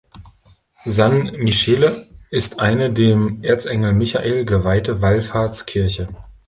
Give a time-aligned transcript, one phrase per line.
[0.85, 6.07] San Michele ist eine dem Erzengel Michael geweihte Wallfahrtskirche.